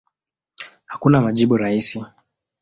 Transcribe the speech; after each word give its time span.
Hakuna 0.85 1.21
majibu 1.21 1.57
rahisi. 1.57 2.05